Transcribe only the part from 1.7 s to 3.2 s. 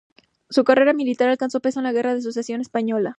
en la Guerra de Sucesión Española.